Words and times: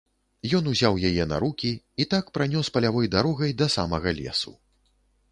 Ён 0.59 0.67
узяў 0.69 0.95
яе 1.09 1.25
на 1.33 1.37
рукі 1.43 1.73
і 2.05 2.07
так 2.13 2.31
пранёс 2.37 2.71
палявой 2.77 3.09
дарогай 3.17 3.51
да 3.59 3.67
самага 3.75 4.15
лесу. 4.21 4.55